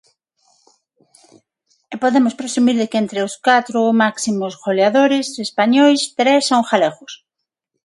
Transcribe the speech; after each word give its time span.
E 1.93 1.95
podemos 2.03 2.37
presumir 2.39 2.75
de 2.81 2.89
que, 2.91 3.01
entre 3.03 3.19
os 3.27 3.33
catro 3.47 3.79
máximos 4.03 4.53
goleadores 4.63 5.27
españois, 5.47 5.99
tres 6.19 6.41
son 6.49 6.61
galegos. 6.69 7.13